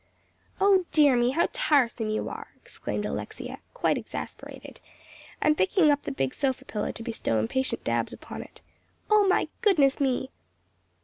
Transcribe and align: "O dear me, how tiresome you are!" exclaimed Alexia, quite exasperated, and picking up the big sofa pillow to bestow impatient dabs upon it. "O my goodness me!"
"O 0.59 0.85
dear 0.91 1.15
me, 1.15 1.29
how 1.29 1.47
tiresome 1.53 2.09
you 2.09 2.27
are!" 2.27 2.47
exclaimed 2.59 3.05
Alexia, 3.05 3.59
quite 3.75 3.99
exasperated, 3.99 4.79
and 5.39 5.55
picking 5.55 5.91
up 5.91 6.01
the 6.01 6.11
big 6.11 6.33
sofa 6.33 6.65
pillow 6.65 6.91
to 6.91 7.03
bestow 7.03 7.37
impatient 7.37 7.83
dabs 7.83 8.11
upon 8.11 8.41
it. 8.41 8.61
"O 9.11 9.27
my 9.27 9.47
goodness 9.61 9.99
me!" 9.99 10.31